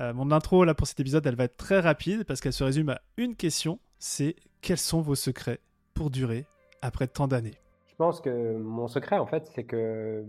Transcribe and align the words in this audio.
Euh, 0.00 0.12
mon 0.14 0.30
intro 0.30 0.64
là 0.64 0.74
pour 0.74 0.86
cet 0.86 1.00
épisode, 1.00 1.26
elle 1.26 1.34
va 1.34 1.44
être 1.44 1.56
très 1.56 1.80
rapide 1.80 2.24
parce 2.24 2.40
qu'elle 2.40 2.52
se 2.52 2.64
résume 2.64 2.90
à 2.90 3.00
une 3.16 3.34
question. 3.34 3.80
C'est 3.98 4.36
quels 4.60 4.78
sont 4.78 5.00
vos 5.00 5.16
secrets 5.16 5.58
pour 5.94 6.10
durer 6.10 6.46
après 6.82 7.08
tant 7.08 7.26
d'années? 7.26 7.58
Je 7.88 7.94
pense 7.96 8.20
que 8.20 8.56
mon 8.56 8.86
secret 8.86 9.18
en 9.18 9.26
fait, 9.26 9.46
c'est 9.54 9.64
que 9.64 10.24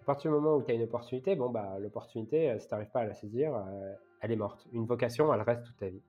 à 0.00 0.04
partir 0.06 0.30
du 0.30 0.36
moment 0.36 0.56
où 0.56 0.62
tu 0.62 0.70
as 0.70 0.74
une 0.74 0.82
opportunité, 0.82 1.36
bon 1.36 1.50
bah 1.50 1.76
l'opportunité, 1.80 2.50
euh, 2.50 2.58
si 2.58 2.66
tu 2.66 2.74
n'arrives 2.74 2.90
pas 2.90 3.00
à 3.00 3.04
la 3.04 3.14
saisir, 3.14 3.54
euh, 3.54 3.92
elle 4.20 4.32
est 4.32 4.36
morte. 4.36 4.66
Une 4.72 4.86
vocation, 4.86 5.32
elle 5.34 5.42
reste 5.42 5.64
toute 5.64 5.76
ta 5.76 5.88
vie. 5.88 6.02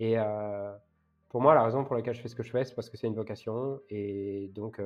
Et 0.00 0.16
pour 1.28 1.40
moi, 1.40 1.54
la 1.54 1.64
raison 1.64 1.84
pour 1.84 1.96
laquelle 1.96 2.14
je 2.14 2.20
fais 2.20 2.28
ce 2.28 2.36
que 2.36 2.44
je 2.44 2.52
fais, 2.52 2.64
c'est 2.64 2.76
parce 2.76 2.88
que 2.88 2.96
c'est 2.96 3.08
une 3.08 3.16
vocation 3.16 3.80
et 3.90 4.48
donc 4.54 4.80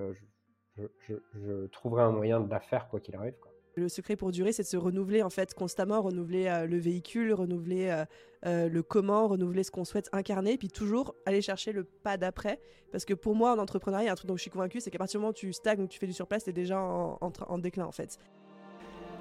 je, 0.74 1.66
trouverai 1.66 2.04
un 2.04 2.12
moyen 2.12 2.40
de 2.40 2.50
la 2.50 2.60
faire 2.60 2.88
quoi 2.88 2.98
qu'il 2.98 3.14
arrive. 3.14 3.34
Le 3.74 3.88
secret 3.88 4.16
pour 4.16 4.32
durer, 4.32 4.52
c'est 4.52 4.64
de 4.64 4.68
se 4.68 4.76
renouveler 4.76 5.22
en 5.22 5.30
fait 5.30 5.54
constamment, 5.54 6.02
renouveler 6.02 6.46
euh, 6.46 6.66
le 6.66 6.78
véhicule, 6.78 7.32
renouveler 7.32 7.88
euh, 7.88 8.04
euh, 8.44 8.68
le 8.68 8.82
comment, 8.82 9.28
renouveler 9.28 9.62
ce 9.62 9.70
qu'on 9.70 9.86
souhaite 9.86 10.10
incarner, 10.12 10.58
puis 10.58 10.68
toujours 10.68 11.14
aller 11.24 11.40
chercher 11.40 11.72
le 11.72 11.84
pas 11.84 12.18
d'après. 12.18 12.60
Parce 12.90 13.06
que 13.06 13.14
pour 13.14 13.34
moi, 13.34 13.54
en 13.54 13.58
entrepreneuriat, 13.58 14.04
il 14.04 14.06
y 14.06 14.10
a 14.10 14.12
un 14.12 14.16
truc 14.16 14.28
dont 14.28 14.36
je 14.36 14.42
suis 14.42 14.50
convaincu, 14.50 14.80
c'est 14.80 14.90
qu'à 14.90 14.98
partir 14.98 15.18
du 15.18 15.22
moment 15.22 15.30
où 15.30 15.34
tu 15.34 15.52
stagnes 15.54 15.80
ou 15.80 15.86
tu 15.86 15.98
fais 15.98 16.06
du 16.06 16.12
surplace, 16.12 16.46
es 16.48 16.52
déjà 16.52 16.78
en, 16.78 17.18
en 17.20 17.58
déclin 17.58 17.86
en 17.86 17.92
fait. 17.92 18.18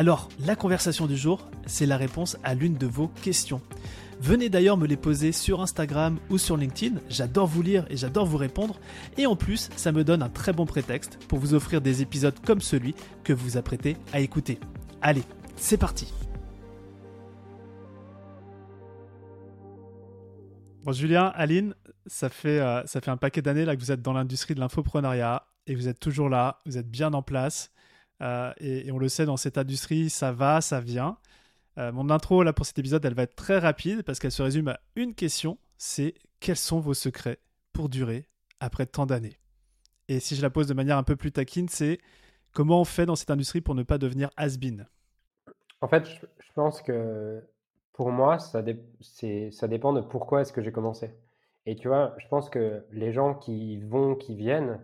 Alors, 0.00 0.30
la 0.46 0.56
conversation 0.56 1.06
du 1.06 1.14
jour, 1.14 1.46
c'est 1.66 1.84
la 1.84 1.98
réponse 1.98 2.38
à 2.42 2.54
l'une 2.54 2.78
de 2.78 2.86
vos 2.86 3.08
questions. 3.08 3.60
Venez 4.18 4.48
d'ailleurs 4.48 4.78
me 4.78 4.86
les 4.86 4.96
poser 4.96 5.30
sur 5.30 5.60
Instagram 5.60 6.18
ou 6.30 6.38
sur 6.38 6.56
LinkedIn, 6.56 6.98
j'adore 7.10 7.46
vous 7.46 7.60
lire 7.60 7.84
et 7.90 7.98
j'adore 7.98 8.24
vous 8.24 8.38
répondre, 8.38 8.80
et 9.18 9.26
en 9.26 9.36
plus 9.36 9.68
ça 9.76 9.92
me 9.92 10.02
donne 10.02 10.22
un 10.22 10.30
très 10.30 10.54
bon 10.54 10.64
prétexte 10.64 11.18
pour 11.28 11.38
vous 11.38 11.52
offrir 11.52 11.82
des 11.82 12.00
épisodes 12.00 12.34
comme 12.46 12.62
celui 12.62 12.94
que 13.24 13.34
vous 13.34 13.58
apprêtez 13.58 13.98
à 14.14 14.20
écouter. 14.20 14.58
Allez, 15.02 15.24
c'est 15.56 15.76
parti 15.76 16.10
Bon 20.82 20.92
Julien, 20.92 21.26
Aline, 21.34 21.74
ça 22.06 22.30
fait, 22.30 22.58
euh, 22.58 22.82
un 23.06 23.16
paquet 23.18 23.42
d'années 23.42 23.66
que 23.66 23.78
vous 23.78 23.92
êtes 23.92 24.00
dans 24.00 24.14
l'industrie 24.14 24.54
de 24.54 24.60
l'infoprenariat 24.60 25.44
et 25.66 25.74
vous 25.74 25.88
êtes 25.88 26.00
toujours 26.00 26.30
là, 26.30 26.58
vous 26.64 26.78
êtes 26.78 26.90
bien 26.90 27.12
en 27.12 27.20
place. 27.20 27.70
Euh, 28.22 28.52
et, 28.58 28.90
on 28.92 28.98
le 28.98 29.08
sait, 29.08 29.26
dans 29.26 29.36
cette 29.36 29.58
industrie, 29.58 30.10
ça 30.10 30.32
va, 30.32 30.60
ça 30.60 30.80
vient. 30.80 31.16
Euh, 31.78 31.92
mon 31.92 32.10
intro 32.10 32.42
là 32.42 32.52
pour 32.52 32.66
cet 32.66 32.78
épisode, 32.78 33.04
elle 33.04 33.14
va 33.14 33.22
être 33.22 33.36
très 33.36 33.58
rapide 33.58 34.02
parce 34.02 34.18
qu'elle 34.18 34.32
se 34.32 34.42
résume 34.42 34.68
à 34.68 34.80
une 34.96 35.14
question. 35.14 35.58
C'est 35.78 36.14
quels 36.40 36.56
sont 36.56 36.80
vos 36.80 36.94
secrets 36.94 37.38
pour 37.72 37.88
durer 37.88 38.26
après 38.58 38.86
tant 38.86 39.06
d'années? 39.06 39.38
Et 40.08 40.20
si 40.20 40.34
je 40.34 40.42
la 40.42 40.50
pose 40.50 40.66
de 40.66 40.74
manière 40.74 40.98
un 40.98 41.02
peu 41.02 41.16
plus 41.16 41.32
taquine, 41.32 41.68
c'est 41.68 41.98
comment 42.52 42.80
on 42.80 42.84
fait 42.84 43.06
dans 43.06 43.16
cette 43.16 43.30
industrie 43.30 43.60
pour 43.60 43.74
ne 43.74 43.82
pas 43.82 43.98
devenir 43.98 44.30
has-been? 44.36 44.86
En 45.80 45.88
fait, 45.88 46.04
je, 46.06 46.52
pense 46.54 46.82
que 46.82 47.42
pour 47.92 48.10
moi, 48.10 48.38
ça, 48.38 48.62
ça 49.52 49.68
dépend 49.68 49.92
de 49.92 50.00
pourquoi 50.00 50.42
est-ce 50.42 50.52
que 50.52 50.60
j'ai 50.60 50.72
commencé. 50.72 51.14
Et 51.64 51.76
tu 51.76 51.88
vois, 51.88 52.14
je 52.18 52.26
pense 52.28 52.50
que 52.50 52.84
les 52.90 53.12
gens 53.12 53.34
qui 53.34 53.78
vont, 53.78 54.14
qui 54.14 54.34
viennent, 54.34 54.80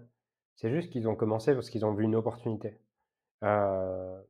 c'est 0.54 0.70
juste 0.70 0.90
qu'ils 0.90 1.08
ont 1.08 1.16
commencé 1.16 1.52
parce 1.52 1.68
qu'ils 1.68 1.84
ont 1.84 1.92
vu 1.92 2.04
une 2.04 2.14
opportunité. 2.14 2.78
Euh, 3.44 4.20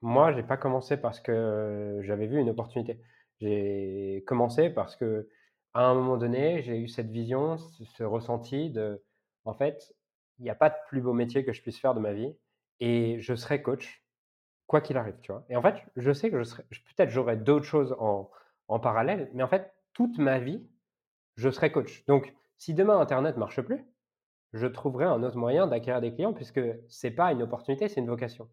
moi, 0.00 0.32
j'ai 0.32 0.42
pas 0.42 0.56
commencé 0.56 0.96
parce 0.96 1.20
que 1.20 2.00
j'avais 2.02 2.26
vu 2.26 2.38
une 2.38 2.50
opportunité. 2.50 3.00
J'ai 3.40 4.24
commencé 4.26 4.70
parce 4.70 4.96
que 4.96 5.28
à 5.74 5.84
un 5.86 5.94
moment 5.94 6.16
donné, 6.16 6.62
j'ai 6.62 6.78
eu 6.78 6.88
cette 6.88 7.10
vision, 7.10 7.56
ce, 7.58 8.02
ressenti 8.04 8.70
de, 8.70 9.02
en 9.44 9.54
fait, 9.54 9.94
il 10.38 10.44
n'y 10.44 10.50
a 10.50 10.54
pas 10.54 10.70
de 10.70 10.74
plus 10.88 11.00
beau 11.00 11.12
métier 11.12 11.44
que 11.44 11.52
je 11.52 11.62
puisse 11.62 11.78
faire 11.78 11.94
de 11.94 12.00
ma 12.00 12.12
vie 12.12 12.34
et 12.80 13.20
je 13.20 13.34
serai 13.34 13.62
coach, 13.62 14.04
quoi 14.66 14.80
qu'il 14.80 14.96
arrive, 14.96 15.18
tu 15.22 15.32
vois. 15.32 15.44
Et 15.48 15.56
en 15.56 15.62
fait, 15.62 15.76
je 15.96 16.12
sais 16.12 16.30
que 16.30 16.42
je 16.42 16.54
peut-être 16.54 17.10
j'aurai 17.10 17.36
d'autres 17.36 17.64
choses 17.64 17.96
en, 17.98 18.30
en 18.68 18.80
parallèle, 18.80 19.30
mais 19.34 19.42
en 19.42 19.48
fait, 19.48 19.72
toute 19.94 20.18
ma 20.18 20.38
vie, 20.38 20.66
je 21.36 21.50
serai 21.50 21.72
coach. 21.72 22.04
Donc, 22.06 22.34
si 22.58 22.74
demain 22.74 22.98
Internet 22.98 23.36
marche 23.36 23.60
plus, 23.62 23.84
je 24.52 24.66
trouverai 24.66 25.04
un 25.04 25.22
autre 25.22 25.36
moyen 25.36 25.66
d'acquérir 25.66 26.00
des 26.00 26.12
clients 26.12 26.32
puisque 26.32 26.60
c'est 26.88 27.10
pas 27.10 27.32
une 27.32 27.42
opportunité, 27.42 27.88
c'est 27.88 28.00
une 28.00 28.08
vocation. 28.08 28.48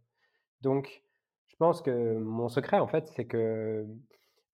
Donc, 0.62 1.04
je 1.48 1.56
pense 1.58 1.82
que 1.82 2.18
mon 2.18 2.48
secret, 2.48 2.80
en 2.80 2.88
fait, 2.88 3.08
c'est 3.08 3.26
que 3.26 3.86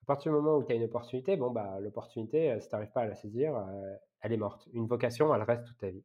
à 0.04 0.06
partir 0.06 0.32
du 0.32 0.38
moment 0.38 0.58
où 0.58 0.64
tu 0.64 0.72
as 0.72 0.76
une 0.76 0.84
opportunité, 0.84 1.36
bon, 1.36 1.50
bah, 1.50 1.80
l'opportunité, 1.80 2.52
euh, 2.52 2.60
si 2.60 2.70
tu 2.70 2.76
n'arrives 2.76 2.92
pas 2.92 3.02
à 3.02 3.06
la 3.08 3.16
saisir, 3.16 3.56
euh, 3.56 3.96
elle 4.22 4.34
est 4.34 4.38
morte. 4.38 4.68
Une 4.74 4.86
vocation, 4.86 5.34
elle 5.34 5.42
reste 5.42 5.66
toute 5.66 5.80
ta 5.80 5.90
vie. 5.90 6.04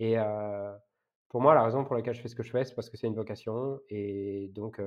Et 0.00 0.18
euh, 0.18 0.74
pour 1.28 1.40
moi, 1.40 1.54
la 1.54 1.62
raison 1.62 1.84
pour 1.84 1.94
laquelle 1.94 2.14
je 2.14 2.20
fais 2.20 2.28
ce 2.28 2.34
que 2.34 2.42
je 2.42 2.50
fais, 2.50 2.64
c'est 2.64 2.74
parce 2.74 2.90
que 2.90 2.96
c'est 2.96 3.06
une 3.06 3.14
vocation. 3.14 3.80
Et 3.90 4.50
donc, 4.54 4.80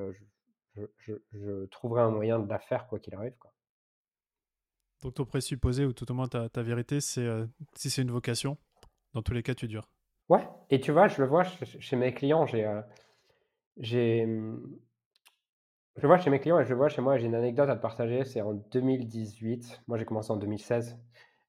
je, 0.75 1.66
trouverai 1.68 2.02
un 2.02 2.12
moyen 2.12 2.40
de 2.40 2.50
la 2.50 2.59
faire, 2.59 2.88
quoi 2.88 3.00
qu'il 3.00 3.16
arrive. 3.16 3.34
Donc, 5.02 5.13
ton 5.13 5.23
présupposé, 5.23 5.85
ou 5.85 5.94
tout 5.94 6.09
au 6.12 6.13
moins 6.13 6.28
ta 6.28 6.62
vérité, 6.62 7.00
c'est 7.00 7.28
si 7.75 7.90
c'est 7.90 8.02
une 8.02 8.12
vocation, 8.12 8.58
dans 9.13 9.22
tous 9.22 9.33
les 9.33 9.44
cas, 9.44 9.53
tu 9.53 9.67
dures. 9.67 9.89
Ouais, 10.29 10.47
et 10.69 10.79
tu 10.79 10.91
vois, 10.91 11.07
je 11.07 11.22
le 11.22 11.27
vois 11.27 11.44
chez 11.44 11.95
mes 11.95 12.13
clients, 12.13 12.45
j'ai 12.45 12.66
j'ai, 13.77 14.25
mmh, 14.25 14.59
je 15.97 16.01
le 16.01 16.07
vois 16.07 16.17
chez 16.17 16.29
mes 16.29 16.39
clients 16.39 16.59
et 16.59 16.63
je 16.63 16.69
le 16.69 16.75
vois 16.75 16.89
chez 16.89 17.01
moi. 17.01 17.17
J'ai 17.17 17.27
une 17.27 17.35
anecdote 17.35 17.69
à 17.69 17.75
te 17.75 17.81
partager. 17.81 18.23
C'est 18.23 18.41
en 18.41 18.53
2018. 18.53 19.83
Moi, 19.88 19.97
j'ai 19.97 20.05
commencé 20.05 20.31
en 20.31 20.38
2016 20.38 20.97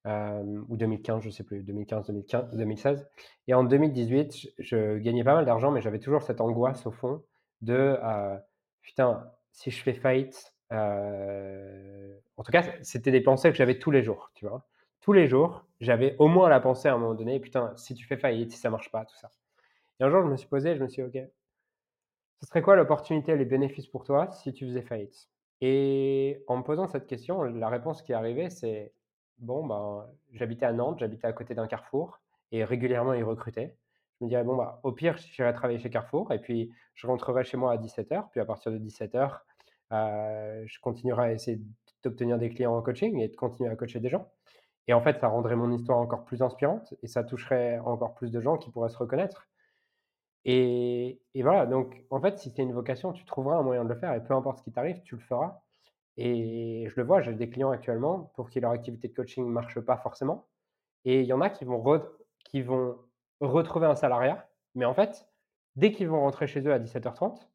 ou 0.04 0.76
2015, 0.76 1.22
je 1.22 1.30
sais 1.30 1.44
plus, 1.44 1.62
2015, 1.62 2.08
2015, 2.08 2.56
2016. 2.56 3.08
Et 3.46 3.54
en 3.54 3.62
2018, 3.62 4.48
je, 4.58 4.98
gagnais 4.98 5.22
pas 5.22 5.34
mal 5.34 5.44
d'argent, 5.44 5.70
mais 5.70 5.80
j'avais 5.80 6.00
toujours 6.00 6.22
cette 6.22 6.40
angoisse 6.40 6.86
au 6.86 6.90
fond 6.90 7.22
de 7.60 7.96
putain, 8.80 9.30
si 9.52 9.70
je 9.70 9.80
fais 9.80 9.94
faillite. 9.94 10.54
en 10.72 12.42
tout 12.44 12.50
cas, 12.50 12.64
c'était 12.82 13.12
des 13.12 13.20
pensées 13.20 13.50
que 13.50 13.56
j'avais 13.56 13.78
tous 13.78 13.92
les 13.92 14.02
jours, 14.02 14.32
tu 14.34 14.46
vois. 14.46 14.66
Tous 15.02 15.12
les 15.12 15.26
jours, 15.26 15.66
j'avais 15.80 16.16
au 16.20 16.28
moins 16.28 16.48
la 16.48 16.60
pensée 16.60 16.86
à 16.88 16.94
un 16.94 16.98
moment 16.98 17.14
donné, 17.14 17.40
putain, 17.40 17.72
si 17.76 17.94
tu 17.94 18.06
fais 18.06 18.16
faillite, 18.16 18.52
si 18.52 18.58
ça 18.58 18.70
marche 18.70 18.90
pas, 18.92 19.04
tout 19.04 19.16
ça. 19.16 19.30
Et 19.98 20.04
un 20.04 20.10
jour, 20.10 20.22
je 20.22 20.28
me 20.28 20.36
suis 20.36 20.48
posé, 20.48 20.76
je 20.76 20.82
me 20.82 20.88
suis 20.88 21.02
dit, 21.02 21.18
ok, 21.18 21.28
ce 22.40 22.46
serait 22.46 22.62
quoi 22.62 22.76
l'opportunité 22.76 23.36
les 23.36 23.44
bénéfices 23.44 23.88
pour 23.88 24.04
toi 24.04 24.30
si 24.30 24.52
tu 24.52 24.64
faisais 24.64 24.82
faillite? 24.82 25.28
Et 25.60 26.44
en 26.46 26.56
me 26.56 26.62
posant 26.62 26.86
cette 26.86 27.08
question, 27.08 27.42
la 27.42 27.68
réponse 27.68 28.00
qui 28.02 28.12
est 28.12 28.14
arrivée, 28.14 28.48
c'est 28.48 28.92
bon, 29.38 29.66
ben, 29.66 30.06
j'habitais 30.30 30.66
à 30.66 30.72
Nantes, 30.72 31.00
j'habitais 31.00 31.26
à 31.26 31.32
côté 31.32 31.54
d'un 31.54 31.66
carrefour 31.66 32.20
et 32.52 32.64
régulièrement 32.64 33.14
ils 33.14 33.24
recrutaient. 33.24 33.76
Je 34.20 34.24
me 34.24 34.28
dirais, 34.28 34.44
bon, 34.44 34.54
bah, 34.56 34.78
au 34.84 34.92
pire, 34.92 35.16
j'irai 35.16 35.52
travailler 35.52 35.80
chez 35.80 35.90
Carrefour 35.90 36.32
et 36.32 36.38
puis 36.38 36.70
je 36.94 37.08
rentrerai 37.08 37.42
chez 37.42 37.56
moi 37.56 37.72
à 37.72 37.76
17h. 37.76 38.30
Puis 38.30 38.40
à 38.40 38.44
partir 38.44 38.70
de 38.70 38.78
17h, 38.78 39.40
euh, 39.92 40.62
je 40.64 40.78
continuerai 40.80 41.22
à 41.24 41.32
essayer 41.32 41.60
d'obtenir 42.04 42.38
des 42.38 42.50
clients 42.50 42.76
en 42.76 42.82
coaching 42.82 43.18
et 43.18 43.28
de 43.28 43.34
continuer 43.34 43.68
à 43.68 43.74
coacher 43.74 43.98
des 43.98 44.08
gens. 44.08 44.30
Et 44.88 44.94
en 44.94 45.00
fait, 45.00 45.20
ça 45.20 45.28
rendrait 45.28 45.56
mon 45.56 45.70
histoire 45.72 45.98
encore 45.98 46.24
plus 46.24 46.42
inspirante 46.42 46.94
et 47.02 47.06
ça 47.06 47.24
toucherait 47.24 47.78
encore 47.80 48.14
plus 48.14 48.30
de 48.30 48.40
gens 48.40 48.58
qui 48.58 48.70
pourraient 48.70 48.88
se 48.88 48.98
reconnaître. 48.98 49.48
Et, 50.44 51.20
voilà, 51.36 51.66
donc 51.66 52.04
en 52.10 52.20
fait, 52.20 52.38
si 52.38 52.50
c'est 52.50 52.62
une 52.62 52.72
vocation, 52.72 53.12
tu 53.12 53.24
trouveras 53.24 53.56
un 53.56 53.62
moyen 53.62 53.84
de 53.84 53.88
le 53.88 53.94
faire 53.94 54.12
et 54.14 54.22
peu 54.22 54.34
importe 54.34 54.58
ce 54.58 54.64
qui 54.64 54.72
t'arrive, 54.72 55.00
tu 55.02 55.14
le 55.14 55.20
feras. 55.20 55.62
Et 56.16 56.86
je 56.88 56.94
le 56.96 57.06
vois, 57.06 57.20
j'ai 57.20 57.32
des 57.32 57.48
clients 57.48 57.70
actuellement 57.70 58.32
pour 58.34 58.50
qui 58.50 58.60
leur 58.60 58.72
activité 58.72 59.08
de 59.08 59.14
coaching 59.14 59.46
ne 59.46 59.50
marche 59.50 59.80
pas 59.80 59.96
forcément. 59.96 60.48
Et 61.04 61.20
il 61.20 61.26
y 61.26 61.32
en 61.32 61.40
a 61.40 61.50
qui 61.50 61.64
vont, 61.64 61.82
qui 62.44 62.62
vont 62.62 62.98
retrouver 63.40 63.86
un 63.86 63.94
salariat, 63.96 64.48
mais 64.74 64.84
en 64.84 64.94
fait, 64.94 65.28
dès 65.76 65.92
qu'ils 65.92 66.08
vont 66.08 66.20
rentrer 66.20 66.46
chez 66.46 66.60
eux 66.66 66.72
à 66.72 66.78
17h30, 66.78 67.48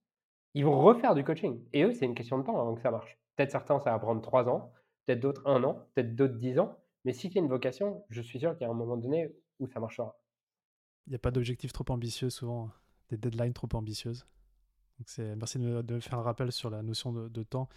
ils 0.53 0.65
vont 0.65 0.79
refaire 0.79 1.13
du 1.13 1.23
coaching. 1.23 1.63
Et 1.73 1.83
eux, 1.83 1.93
c'est 1.93 2.05
une 2.05 2.15
question 2.15 2.39
de 2.39 2.43
temps 2.43 2.59
avant 2.59 2.73
que 2.73 2.81
ça 2.81 2.91
marche. 2.91 3.17
Peut-être 3.35 3.51
certains, 3.51 3.79
ça 3.79 3.91
va 3.91 3.99
prendre 3.99 4.21
3 4.21 4.49
ans, 4.49 4.71
peut-être 5.05 5.19
d'autres 5.19 5.43
1 5.45 5.63
an, 5.63 5.85
peut-être 5.93 6.15
d'autres 6.15 6.37
10 6.37 6.59
ans. 6.59 6.77
Mais 7.07 7.13
si 7.13 7.31
c'est 7.31 7.39
une 7.39 7.47
vocation, 7.47 8.03
je 8.09 8.21
suis 8.21 8.37
sûr 8.37 8.51
qu'il 8.57 8.63
y 8.63 8.67
a 8.67 8.69
un 8.69 8.75
moment 8.75 8.97
donné 8.97 9.33
où 9.61 9.67
ça 9.69 9.79
marchera. 9.79 10.19
Il 11.05 11.11
n'y 11.11 11.15
a 11.15 11.19
pas 11.19 11.31
d'objectif 11.31 11.71
trop 11.71 11.85
ambitieux, 11.87 12.29
souvent 12.29 12.69
des 13.07 13.15
deadlines 13.15 13.53
trop 13.53 13.69
ambitieuses. 13.75 14.27
Donc 14.99 15.07
merci 15.37 15.57
de, 15.57 15.81
de, 15.81 15.99
faire 16.01 16.19
un 16.19 16.21
rappel 16.21 16.51
sur 16.51 16.69
la 16.69 16.83
notion 16.83 17.13
de, 17.13 17.43
temps. 17.43 17.69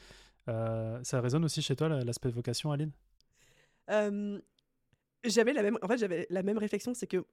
Euh, 0.48 0.98
ça 1.04 1.20
résonne 1.20 1.44
aussi 1.44 1.62
chez 1.62 1.76
toi 1.76 1.88
l'aspect 2.02 2.30
vocation, 2.30 2.72
Aline? 2.72 2.90
J'avais 5.22 5.52
la 5.52 5.62
même, 5.62 5.78
en 5.80 5.86
fait, 5.86 5.98
j'avais 5.98 6.26
la 6.28 6.42
même 6.42 6.58
réflexion, 6.58 6.92
c'est 6.92 7.06
que 7.06 7.24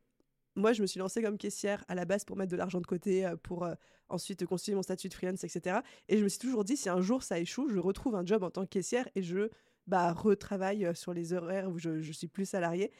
moi, 0.55 0.73
je 0.73 0.83
me 0.83 0.88
suis 0.88 1.00
lancée 1.00 1.23
comme 1.23 1.39
caissière 1.39 1.83
à 1.88 1.95
la 1.95 2.05
base 2.05 2.25
pour 2.25 2.38
mettre 2.38 2.51
de 2.51 2.57
l'argent 2.57 2.79
de 2.79 2.85
côté, 2.85 3.25
euh, 3.25 3.35
pour 3.38 3.63
euh, 3.63 3.73
ensuite 4.09 4.45
constituer 4.45 4.75
mon 4.75 4.83
statut 4.83 5.09
de 5.09 5.13
freelance, 5.15 5.43
etc. 5.43 5.79
Et 6.09 6.17
je 6.19 6.23
me 6.23 6.29
suis 6.29 6.39
toujours 6.39 6.63
dit, 6.63 6.77
si 6.77 6.89
un 6.89 7.01
jour 7.01 7.23
ça 7.23 7.39
échoue, 7.39 7.69
je 7.69 7.79
retrouve 7.79 8.15
un 8.15 8.25
job 8.25 8.43
en 8.43 8.51
tant 8.51 8.63
que 8.63 8.69
caissière 8.69 9.07
et 9.15 9.23
je 9.23 9.50
bah, 9.88 10.13
retravaille 10.13 10.89
sur 10.94 11.13
les 11.13 11.34
horaires 11.34 11.69
où 11.69 11.78
je, 11.80 12.12
suis 12.12 12.28
plus 12.28 12.45
salariée. 12.45 12.92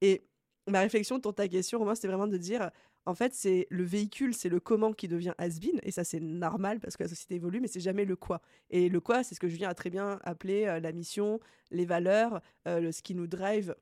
Et 0.00 0.26
ma 0.68 0.80
réflexion 0.80 1.20
sur 1.20 1.34
ta 1.34 1.48
question, 1.48 1.78
Romain, 1.78 1.94
c'était 1.94 2.08
vraiment 2.08 2.26
de 2.26 2.36
dire, 2.36 2.70
en 3.06 3.14
fait, 3.14 3.34
c'est 3.34 3.66
le 3.70 3.84
véhicule, 3.84 4.34
c'est 4.34 4.48
le 4.48 4.60
comment 4.60 4.92
qui 4.92 5.08
devient 5.08 5.34
has-been, 5.38 5.78
et 5.82 5.90
ça 5.90 6.04
c'est 6.04 6.20
normal 6.20 6.80
parce 6.80 6.96
que 6.96 7.02
la 7.02 7.08
société 7.08 7.34
évolue, 7.36 7.60
mais 7.60 7.68
c'est 7.68 7.80
jamais 7.80 8.04
le 8.04 8.16
quoi. 8.16 8.40
Et 8.70 8.88
le 8.88 9.00
quoi, 9.00 9.22
c'est 9.22 9.34
ce 9.34 9.40
que 9.40 9.48
Julien 9.48 9.68
a 9.68 9.74
très 9.74 9.90
bien 9.90 10.18
appelé 10.22 10.64
la 10.80 10.92
mission, 10.92 11.40
les 11.70 11.84
valeurs, 11.84 12.40
euh, 12.68 12.92
ce 12.92 13.02
qui 13.02 13.14
nous 13.14 13.26
drive 13.26 13.74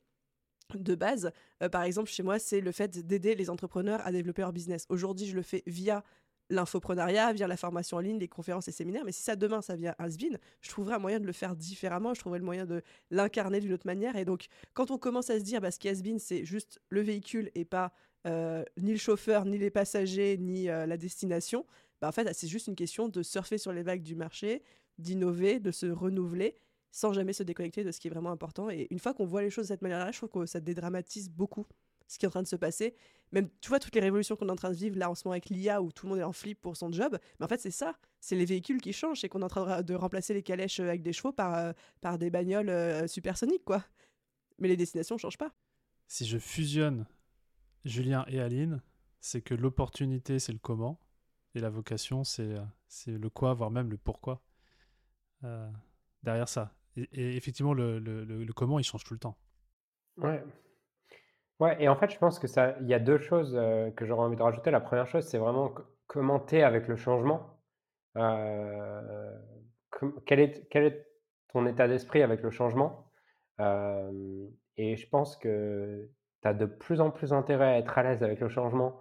de 0.74 0.94
base. 0.94 1.30
Par 1.70 1.82
exemple, 1.82 2.10
chez 2.10 2.22
moi, 2.22 2.38
c'est 2.38 2.60
le 2.60 2.72
fait 2.72 2.98
d'aider 3.06 3.34
les 3.34 3.50
entrepreneurs 3.50 4.00
à 4.06 4.10
développer 4.10 4.42
leur 4.42 4.52
business. 4.52 4.86
Aujourd'hui, 4.88 5.26
je 5.26 5.36
le 5.36 5.42
fais 5.42 5.62
via 5.66 6.02
l'infoprenariat, 6.50 7.32
via 7.32 7.46
la 7.46 7.56
formation 7.56 7.96
en 7.96 8.00
ligne, 8.00 8.18
les 8.18 8.28
conférences 8.28 8.68
et 8.68 8.72
séminaires. 8.72 9.04
Mais 9.04 9.12
si 9.12 9.22
ça 9.22 9.36
demain, 9.36 9.62
ça 9.62 9.76
vient 9.76 9.94
Asbin, 9.98 10.36
je 10.60 10.68
trouverai 10.68 10.94
un 10.94 10.98
moyen 10.98 11.20
de 11.20 11.26
le 11.26 11.32
faire 11.32 11.56
différemment, 11.56 12.14
je 12.14 12.20
trouverai 12.20 12.38
le 12.38 12.44
moyen 12.44 12.66
de 12.66 12.82
l'incarner 13.10 13.60
d'une 13.60 13.72
autre 13.72 13.86
manière. 13.86 14.16
Et 14.16 14.24
donc, 14.24 14.46
quand 14.74 14.90
on 14.90 14.98
commence 14.98 15.30
à 15.30 15.38
se 15.38 15.44
dire, 15.44 15.60
bah, 15.60 15.70
ce 15.70 15.78
qui 15.78 15.88
c'est 16.18 16.44
juste 16.44 16.80
le 16.88 17.00
véhicule 17.00 17.50
et 17.54 17.64
pas 17.64 17.92
euh, 18.26 18.64
ni 18.76 18.92
le 18.92 18.98
chauffeur, 18.98 19.44
ni 19.44 19.58
les 19.58 19.70
passagers, 19.70 20.36
ni 20.38 20.68
euh, 20.68 20.86
la 20.86 20.96
destination, 20.96 21.66
bah, 22.00 22.08
en 22.08 22.12
fait, 22.12 22.32
c'est 22.34 22.48
juste 22.48 22.66
une 22.66 22.76
question 22.76 23.08
de 23.08 23.22
surfer 23.22 23.58
sur 23.58 23.72
les 23.72 23.82
vagues 23.82 24.02
du 24.02 24.14
marché, 24.14 24.62
d'innover, 24.98 25.60
de 25.60 25.70
se 25.70 25.86
renouveler 25.86 26.56
sans 26.92 27.14
jamais 27.14 27.32
se 27.32 27.42
déconnecter 27.42 27.84
de 27.84 27.90
ce 27.90 27.98
qui 27.98 28.08
est 28.08 28.10
vraiment 28.10 28.30
important. 28.30 28.68
Et 28.70 28.86
une 28.90 28.98
fois 28.98 29.14
qu'on 29.14 29.24
voit 29.24 29.42
les 29.42 29.50
choses 29.50 29.64
de 29.64 29.68
cette 29.68 29.82
manière-là, 29.82 30.12
je 30.12 30.18
trouve 30.18 30.28
que 30.28 30.46
ça 30.46 30.60
dédramatise 30.60 31.30
beaucoup 31.30 31.66
ce 32.12 32.18
qui 32.18 32.26
est 32.26 32.28
en 32.28 32.30
train 32.30 32.42
de 32.42 32.46
se 32.46 32.56
passer. 32.56 32.94
Même, 33.32 33.48
tu 33.62 33.70
vois, 33.70 33.78
toutes 33.78 33.94
les 33.94 34.02
révolutions 34.02 34.36
qu'on 34.36 34.48
est 34.48 34.52
en 34.52 34.56
train 34.56 34.70
de 34.70 34.76
vivre 34.76 34.98
là 34.98 35.10
en 35.10 35.14
ce 35.14 35.22
moment 35.24 35.32
avec 35.32 35.48
l'IA 35.48 35.80
où 35.80 35.90
tout 35.90 36.04
le 36.04 36.10
monde 36.10 36.18
est 36.18 36.24
en 36.24 36.32
flip 36.32 36.60
pour 36.60 36.76
son 36.76 36.92
job, 36.92 37.18
mais 37.40 37.46
en 37.46 37.48
fait, 37.48 37.58
c'est 37.60 37.70
ça. 37.70 37.96
C'est 38.20 38.36
les 38.36 38.44
véhicules 38.44 38.82
qui 38.82 38.92
changent. 38.92 39.20
C'est 39.20 39.30
qu'on 39.30 39.40
est 39.40 39.44
en 39.44 39.48
train 39.48 39.82
de 39.82 39.94
remplacer 39.94 40.34
les 40.34 40.42
calèches 40.42 40.80
euh, 40.80 40.88
avec 40.88 41.02
des 41.02 41.14
chevaux 41.14 41.32
par, 41.32 41.54
euh, 41.54 41.72
par 42.02 42.18
des 42.18 42.28
bagnoles 42.28 42.68
euh, 42.68 43.06
supersoniques, 43.06 43.64
quoi. 43.64 43.82
Mais 44.58 44.68
les 44.68 44.76
destinations 44.76 45.14
ne 45.14 45.20
changent 45.20 45.38
pas. 45.38 45.54
Si 46.06 46.26
je 46.26 46.36
fusionne 46.36 47.06
Julien 47.86 48.26
et 48.28 48.40
Aline, 48.40 48.82
c'est 49.20 49.40
que 49.40 49.54
l'opportunité, 49.54 50.38
c'est 50.38 50.52
le 50.52 50.58
comment, 50.58 51.00
et 51.54 51.60
la 51.60 51.70
vocation, 51.70 52.24
c'est 52.24 52.54
le 53.06 53.30
quoi, 53.30 53.54
voire 53.54 53.70
même 53.70 53.90
le 53.90 53.96
pourquoi. 53.96 54.42
derrière 56.22 56.48
ça. 56.48 56.74
Et, 56.96 57.36
effectivement, 57.36 57.72
le, 57.72 57.98
le, 57.98 58.24
le, 58.24 58.52
comment, 58.52 58.78
il 58.78 58.84
change 58.84 59.04
tout 59.04 59.14
le 59.14 59.20
temps. 59.20 59.38
Ouais, 60.18 60.44
Ouais, 61.62 61.76
et 61.78 61.88
en 61.88 61.94
fait, 61.94 62.10
je 62.10 62.18
pense 62.18 62.40
que 62.40 62.48
ça, 62.48 62.74
il 62.80 62.88
y 62.88 62.94
a 62.94 62.98
deux 62.98 63.18
choses 63.18 63.54
euh, 63.56 63.92
que 63.92 64.04
j'aurais 64.04 64.24
envie 64.24 64.36
de 64.36 64.42
rajouter. 64.42 64.72
La 64.72 64.80
première 64.80 65.06
chose, 65.06 65.24
c'est 65.24 65.38
vraiment 65.38 65.72
commenter 66.08 66.64
avec 66.64 66.88
le 66.88 66.96
changement. 66.96 67.56
Euh, 68.16 69.30
quel 70.26 70.40
est, 70.40 70.68
quel 70.70 70.84
est 70.86 71.06
ton 71.52 71.64
état 71.66 71.86
d'esprit 71.86 72.20
avec 72.22 72.42
le 72.42 72.50
changement? 72.50 73.06
Euh, 73.60 74.48
et 74.76 74.96
je 74.96 75.08
pense 75.08 75.36
que 75.36 76.10
tu 76.42 76.48
as 76.48 76.52
de 76.54 76.66
plus 76.66 77.00
en 77.00 77.12
plus 77.12 77.32
intérêt 77.32 77.74
à 77.74 77.78
être 77.78 77.96
à 77.96 78.02
l'aise 78.02 78.24
avec 78.24 78.40
le 78.40 78.48
changement 78.48 79.00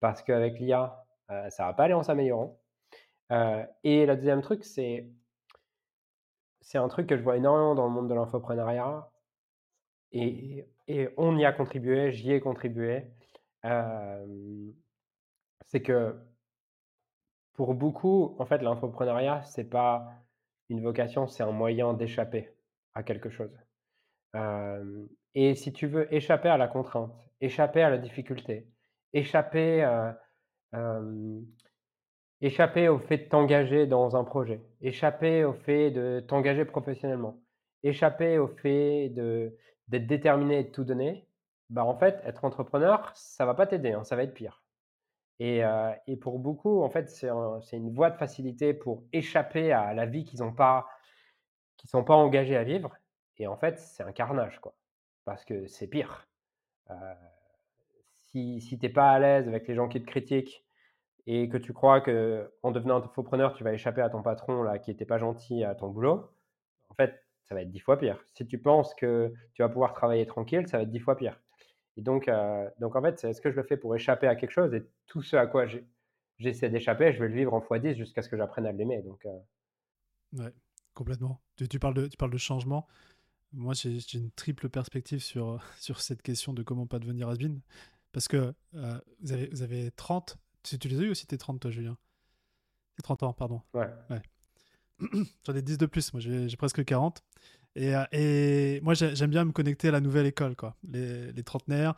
parce 0.00 0.22
qu'avec 0.22 0.58
l'IA, 0.60 1.04
ça 1.50 1.66
va 1.66 1.74
pas 1.74 1.84
aller 1.84 1.94
en 1.94 2.02
s'améliorant. 2.02 2.58
et 3.84 4.06
la 4.06 4.16
deuxième 4.16 4.40
truc, 4.40 4.64
c'est 4.64 5.10
c'est 6.62 6.78
un 6.78 6.88
truc 6.88 7.06
que 7.06 7.16
je 7.18 7.22
vois 7.22 7.36
énormément 7.36 7.74
dans 7.74 7.86
le 7.86 7.92
monde 7.92 8.08
de 8.08 8.14
l'infoprenariat 8.14 9.10
et 10.12 10.66
et 10.88 11.08
on 11.16 11.36
y 11.38 11.44
a 11.44 11.52
contribué, 11.52 12.10
j'y 12.12 12.32
ai 12.32 12.40
contribué. 12.40 13.04
c'est 15.66 15.82
que 15.82 16.16
pour 17.54 17.74
beaucoup, 17.74 18.36
en 18.38 18.46
fait, 18.46 18.62
l'infoprenariat, 18.62 19.42
c'est 19.42 19.68
pas 19.68 20.08
une 20.68 20.82
vocation, 20.82 21.26
c'est 21.26 21.42
un 21.42 21.52
moyen 21.52 21.92
d'échapper 21.94 22.50
à 22.94 23.02
quelque 23.02 23.30
chose. 23.30 23.50
et 25.34 25.54
si 25.54 25.72
tu 25.72 25.86
veux 25.86 26.12
échapper 26.14 26.48
à 26.48 26.56
la 26.56 26.68
contrainte, 26.68 27.12
échapper 27.40 27.82
à 27.82 27.90
la 27.90 27.98
difficulté, 27.98 28.66
échapper, 29.12 29.84
échapper 32.40 32.88
au 32.88 32.98
fait 32.98 33.18
de 33.18 33.28
t'engager 33.28 33.86
dans 33.86 34.16
un 34.16 34.24
projet, 34.24 34.62
échapper 34.80 35.44
au 35.44 35.52
fait 35.52 35.90
de 35.90 36.20
t'engager 36.20 36.64
professionnellement, 36.64 37.40
échapper 37.82 38.38
au 38.38 38.48
fait 38.48 39.10
de 39.10 39.56
d'être 39.88 40.06
déterminé 40.06 40.60
et 40.60 40.64
de 40.64 40.70
tout 40.70 40.84
donner, 40.84 41.28
bah 41.70 41.84
en 41.84 41.96
fait, 41.96 42.20
être 42.24 42.44
entrepreneur, 42.44 43.12
ça 43.14 43.46
va 43.46 43.54
pas 43.54 43.66
t'aider, 43.66 43.92
hein, 43.92 44.04
ça 44.04 44.16
va 44.16 44.22
être 44.24 44.34
pire. 44.34 44.62
Et, 45.40 45.64
euh, 45.64 45.92
et 46.06 46.16
pour 46.16 46.38
beaucoup, 46.38 46.82
en 46.82 46.90
fait, 46.90 47.08
c'est 47.10 47.28
une 47.76 47.90
voie 47.94 48.10
de 48.10 48.16
facilité 48.16 48.74
pour 48.74 49.04
échapper 49.12 49.72
à 49.72 49.94
la 49.94 50.06
vie 50.06 50.24
qu'ils 50.24 50.40
n'ont 50.40 50.52
pas, 50.52 50.88
qui 51.76 51.88
sont 51.88 52.04
pas 52.04 52.14
engagés 52.16 52.56
à 52.56 52.64
vivre. 52.64 52.96
Et 53.38 53.46
en 53.46 53.56
fait, 53.56 53.78
c'est 53.78 54.02
un 54.02 54.12
carnage, 54.12 54.60
quoi. 54.60 54.74
Parce 55.24 55.44
que 55.44 55.66
c'est 55.68 55.88
pire. 55.88 56.28
Euh, 56.90 57.14
si 58.16 58.60
si 58.60 58.78
tu 58.78 58.86
n'es 58.86 58.92
pas 58.92 59.10
à 59.12 59.18
l'aise 59.18 59.48
avec 59.48 59.68
les 59.68 59.74
gens 59.74 59.88
qui 59.88 60.00
te 60.00 60.06
critiquent 60.06 60.64
et 61.26 61.48
que 61.48 61.56
tu 61.58 61.72
crois 61.72 62.00
que 62.00 62.52
en 62.62 62.70
devenant 62.72 62.96
entrepreneur, 62.96 63.54
tu 63.54 63.64
vas 63.64 63.72
échapper 63.72 64.02
à 64.02 64.10
ton 64.10 64.22
patron 64.22 64.62
là 64.62 64.78
qui 64.78 64.90
n'était 64.90 65.06
pas 65.06 65.18
gentil 65.18 65.64
à 65.64 65.74
ton 65.74 65.88
boulot, 65.88 66.30
en 66.90 66.94
fait, 66.94 67.24
ça 67.48 67.54
va 67.54 67.62
être 67.62 67.70
dix 67.70 67.80
fois 67.80 67.98
pire. 67.98 68.22
Si 68.34 68.46
tu 68.46 68.58
penses 68.58 68.94
que 68.94 69.32
tu 69.54 69.62
vas 69.62 69.68
pouvoir 69.68 69.94
travailler 69.94 70.26
tranquille, 70.26 70.68
ça 70.68 70.76
va 70.76 70.82
être 70.82 70.90
dix 70.90 71.00
fois 71.00 71.16
pire. 71.16 71.40
Et 71.96 72.02
donc, 72.02 72.28
euh, 72.28 72.68
donc 72.78 72.94
en 72.94 73.02
fait, 73.02 73.24
est-ce 73.24 73.40
que 73.40 73.50
je 73.50 73.56
le 73.56 73.62
fais 73.62 73.76
pour 73.76 73.94
échapper 73.96 74.26
à 74.26 74.36
quelque 74.36 74.52
chose 74.52 74.72
Et 74.74 74.86
tout 75.06 75.22
ce 75.22 75.34
à 75.36 75.46
quoi 75.46 75.64
j'essaie 76.38 76.68
d'échapper, 76.68 77.12
je 77.12 77.18
vais 77.18 77.28
le 77.28 77.34
vivre 77.34 77.54
en 77.54 77.60
x10 77.60 77.96
jusqu'à 77.96 78.22
ce 78.22 78.28
que 78.28 78.36
j'apprenne 78.36 78.66
à 78.66 78.72
l'aimer. 78.72 79.02
Donc, 79.02 79.24
euh. 79.26 79.38
Ouais, 80.34 80.52
complètement. 80.94 81.40
Tu, 81.56 81.78
parles 81.78 81.94
de, 81.94 82.06
tu 82.06 82.16
parles 82.16 82.30
de 82.30 82.38
changement. 82.38 82.86
Moi, 83.52 83.72
j'ai 83.74 83.98
une 84.14 84.30
triple 84.30 84.68
perspective 84.68 85.20
sur, 85.20 85.60
sur 85.80 86.00
cette 86.00 86.22
question 86.22 86.52
de 86.52 86.62
comment 86.62 86.86
pas 86.86 86.98
devenir 86.98 87.28
has 87.28 87.38
Parce 88.12 88.28
que 88.28 88.54
euh, 88.74 89.00
vous, 89.20 89.32
avez, 89.32 89.48
vous 89.48 89.62
avez 89.62 89.90
30. 89.90 90.36
Tu, 90.62 90.78
tu 90.78 90.88
les 90.88 91.00
as 91.00 91.02
eu 91.02 91.10
aussi 91.10 91.26
tes 91.26 91.38
30, 91.38 91.60
toi, 91.60 91.70
Julien? 91.70 91.96
Tes 92.96 93.02
30 93.02 93.22
ans, 93.22 93.32
pardon. 93.32 93.62
Ouais. 93.72 93.88
ouais. 94.10 94.20
J'en 95.46 95.54
ai 95.54 95.62
10 95.62 95.78
de 95.78 95.86
plus, 95.86 96.12
moi 96.12 96.20
j'ai 96.20 96.56
presque 96.56 96.84
40. 96.84 97.22
Et, 97.76 97.94
euh, 97.94 98.04
et 98.12 98.80
moi 98.82 98.94
j'aime 98.94 99.30
bien 99.30 99.44
me 99.44 99.52
connecter 99.52 99.88
à 99.88 99.90
la 99.92 100.00
nouvelle 100.00 100.26
école, 100.26 100.56
quoi. 100.56 100.76
Les, 100.88 101.32
les 101.32 101.42
trentenaires, 101.42 101.94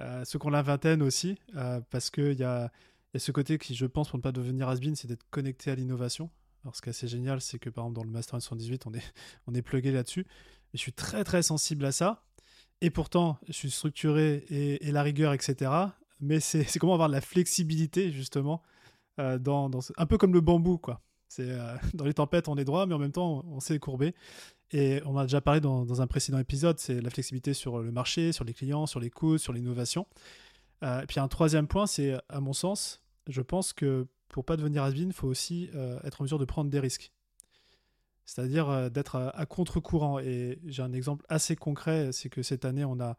euh, 0.00 0.24
ceux 0.24 0.38
qui 0.38 0.46
ont 0.46 0.50
la 0.50 0.62
vingtaine 0.62 1.02
aussi, 1.02 1.36
euh, 1.56 1.80
parce 1.90 2.10
qu'il 2.10 2.34
y 2.34 2.44
a, 2.44 2.70
y 3.14 3.20
ce 3.20 3.32
côté 3.32 3.58
qui, 3.58 3.74
je 3.74 3.86
pense, 3.86 4.08
pour 4.08 4.18
ne 4.18 4.22
pas 4.22 4.32
devenir 4.32 4.68
has 4.68 4.78
c'est 4.94 5.08
d'être 5.08 5.26
connecté 5.30 5.70
à 5.70 5.74
l'innovation. 5.74 6.30
Alors 6.62 6.76
ce 6.76 6.82
qui 6.82 6.88
est 6.88 6.90
assez 6.90 7.08
génial, 7.08 7.40
c'est 7.40 7.58
que 7.58 7.70
par 7.70 7.84
exemple 7.84 7.96
dans 7.96 8.04
le 8.04 8.10
Master 8.10 8.40
78, 8.40 8.86
on 8.86 8.94
est, 8.94 9.02
on 9.46 9.54
est 9.54 9.62
plugué 9.62 9.90
là-dessus. 9.90 10.26
je 10.72 10.78
suis 10.78 10.92
très 10.92 11.24
très 11.24 11.42
sensible 11.42 11.84
à 11.84 11.92
ça. 11.92 12.24
Et 12.80 12.90
pourtant, 12.90 13.38
je 13.46 13.52
suis 13.52 13.70
structuré 13.70 14.44
et, 14.50 14.92
la 14.92 15.02
rigueur, 15.02 15.32
etc. 15.32 15.70
Mais 16.20 16.40
c'est 16.40 16.66
comment 16.78 16.94
avoir 16.94 17.08
de 17.08 17.14
la 17.14 17.20
flexibilité, 17.20 18.10
justement, 18.12 18.62
dans, 19.16 19.70
dans 19.70 19.80
un 19.96 20.06
peu 20.06 20.18
comme 20.18 20.34
le 20.34 20.40
bambou, 20.40 20.76
quoi. 20.78 21.00
C'est 21.28 21.50
euh, 21.50 21.76
dans 21.94 22.04
les 22.04 22.14
tempêtes, 22.14 22.48
on 22.48 22.56
est 22.56 22.64
droit, 22.64 22.86
mais 22.86 22.94
en 22.94 22.98
même 22.98 23.12
temps, 23.12 23.44
on 23.46 23.60
s'est 23.60 23.78
courbé. 23.78 24.14
Et 24.72 25.00
on 25.04 25.16
a 25.16 25.22
déjà 25.22 25.40
parlé 25.40 25.60
dans, 25.60 26.00
un 26.00 26.06
précédent 26.06 26.38
épisode, 26.38 26.78
c'est 26.78 27.00
la 27.00 27.10
flexibilité 27.10 27.54
sur 27.54 27.78
le 27.78 27.92
marché, 27.92 28.32
sur 28.32 28.44
les 28.44 28.54
clients, 28.54 28.86
sur 28.86 28.98
les 28.98 29.10
coûts, 29.10 29.38
sur 29.38 29.52
l'innovation. 29.52 30.06
Euh, 30.82 31.02
et 31.02 31.06
puis 31.06 31.20
un 31.20 31.28
troisième 31.28 31.68
point, 31.68 31.86
c'est 31.86 32.14
à 32.28 32.40
mon 32.40 32.52
sens, 32.52 33.00
je 33.28 33.40
pense 33.40 33.72
que 33.72 34.06
pour 34.28 34.44
pas 34.44 34.56
devenir 34.56 34.82
has 34.82 34.90
il 34.90 35.12
faut 35.12 35.28
aussi 35.28 35.70
euh, 35.74 36.00
être 36.02 36.20
en 36.20 36.24
mesure 36.24 36.38
de 36.38 36.44
prendre 36.44 36.70
des 36.70 36.80
risques. 36.80 37.12
C'est-à-dire 38.24 38.90
d'être 38.90 39.16
à, 39.16 39.46
contre-courant. 39.46 40.18
Et 40.18 40.58
j'ai 40.64 40.82
un 40.82 40.94
exemple 40.94 41.26
assez 41.28 41.56
concret, 41.56 42.10
c'est 42.10 42.30
que 42.30 42.42
cette 42.42 42.64
année, 42.64 42.84
on 42.84 42.98
a, 42.98 43.18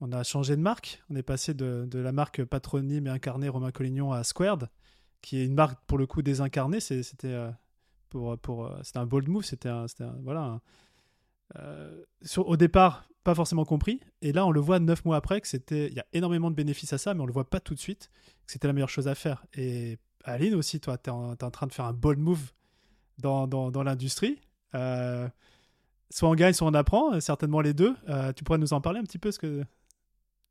on 0.00 0.10
a 0.10 0.22
changé 0.24 0.56
de 0.56 0.62
marque. 0.62 1.02
On 1.10 1.16
est 1.16 1.22
passé 1.22 1.52
de, 1.52 1.86
de 1.86 1.98
la 1.98 2.12
marque 2.12 2.42
patronyme 2.42 3.06
et 3.06 3.10
incarnée 3.10 3.50
Romain 3.50 3.70
Collignon 3.72 4.10
à 4.10 4.24
Squared 4.24 4.70
qui 5.22 5.38
est 5.38 5.46
une 5.46 5.54
marque 5.54 5.80
pour 5.86 5.96
le 5.96 6.06
coup 6.06 6.20
désincarnée. 6.20 6.80
C'était 6.80 7.28
euh, 7.28 7.50
pour, 8.10 8.36
pour, 8.38 8.66
euh, 8.66 8.78
c'était 8.82 8.98
un 8.98 9.06
bold 9.06 9.28
move. 9.28 9.44
C'était 9.44 9.70
un, 9.70 9.86
voilà. 10.22 10.60
Euh, 11.56 12.04
sur, 12.20 12.48
au 12.48 12.56
départ, 12.56 13.08
pas 13.24 13.34
forcément 13.34 13.64
compris. 13.64 14.00
Et 14.20 14.32
là, 14.32 14.44
on 14.44 14.50
le 14.50 14.60
voit 14.60 14.80
neuf 14.80 15.04
mois 15.04 15.16
après 15.16 15.40
que 15.40 15.48
c'était. 15.48 15.86
Il 15.86 15.94
y 15.94 16.00
a 16.00 16.06
énormément 16.12 16.50
de 16.50 16.56
bénéfices 16.56 16.92
à 16.92 16.98
ça, 16.98 17.14
mais 17.14 17.20
on 17.20 17.26
le 17.26 17.32
voit 17.32 17.48
pas 17.48 17.60
tout 17.60 17.74
de 17.74 17.78
suite 17.78 18.10
que 18.44 18.52
c'était 18.52 18.66
la 18.66 18.72
meilleure 18.72 18.90
chose 18.90 19.08
à 19.08 19.14
faire. 19.14 19.46
Et 19.54 19.98
Aline 20.24 20.54
aussi, 20.54 20.80
toi, 20.80 20.98
tu 20.98 21.08
es, 21.08 21.12
en 21.12 21.36
train 21.36 21.66
de 21.66 21.72
faire 21.72 21.86
un 21.86 21.92
bold 21.92 22.18
move 22.18 22.52
dans, 23.18 23.46
dans, 23.46 23.70
dans 23.70 23.84
l'industrie. 23.84 24.40
soit 24.72 26.28
on 26.28 26.34
gagne, 26.34 26.52
soit 26.52 26.66
on 26.66 26.74
apprend, 26.74 27.20
certainement 27.20 27.60
les 27.60 27.74
deux. 27.74 27.94
tu 28.34 28.42
pourrais 28.42 28.58
nous 28.58 28.72
en 28.72 28.80
parler 28.80 28.98
un 28.98 29.04
petit 29.04 29.18
peu, 29.18 29.30
ce, 29.30 29.38
que, 29.38 29.64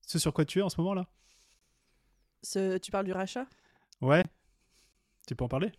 ce 0.02 0.18
sur 0.18 0.34
quoi 0.34 0.46
tu 0.46 0.60
es 0.60 0.62
en 0.62 0.70
ce 0.70 0.80
moment-là? 0.80 1.08
Ce, 2.44 2.78
Tu 2.78 2.90
parles 2.90 3.06
du 3.06 3.14
rachat? 3.14 3.46
Ouais, 4.02 4.24
tu 5.28 5.36
peux 5.36 5.44
en 5.44 5.50
parler? 5.50 5.72